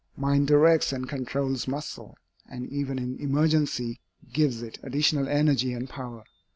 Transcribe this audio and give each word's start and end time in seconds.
Mind 0.17 0.47
directs 0.47 0.91
and 0.91 1.07
controls 1.07 1.67
muscle, 1.67 2.17
and 2.49 2.67
even 2.71 2.97
in 2.97 3.19
emergency 3.19 3.99
gives 4.33 4.63
it 4.63 4.79
additional 4.81 5.27
energy 5.27 5.73
and 5.73 5.87
power. 5.91 6.23